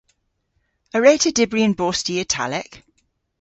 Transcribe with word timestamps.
A 0.95 0.97
wre'ta 0.99 1.31
dybri 1.35 1.61
yn 1.67 1.77
bosti 1.79 2.13
Italek? 2.23 2.71